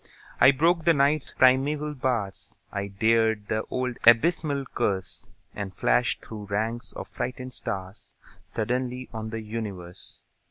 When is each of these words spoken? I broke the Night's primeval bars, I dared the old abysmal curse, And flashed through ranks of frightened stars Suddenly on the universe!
I 0.39 0.49
broke 0.49 0.83
the 0.85 0.95
Night's 0.95 1.31
primeval 1.31 1.93
bars, 1.93 2.57
I 2.71 2.87
dared 2.87 3.49
the 3.49 3.63
old 3.69 3.99
abysmal 4.07 4.65
curse, 4.73 5.29
And 5.53 5.75
flashed 5.75 6.25
through 6.25 6.45
ranks 6.47 6.91
of 6.93 7.07
frightened 7.07 7.53
stars 7.53 8.15
Suddenly 8.43 9.09
on 9.13 9.29
the 9.29 9.41
universe! 9.43 10.23